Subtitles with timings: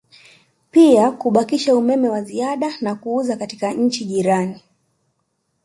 [0.71, 4.61] Pia kubakisha umeme wa ziada na kuuza katika nchi jirani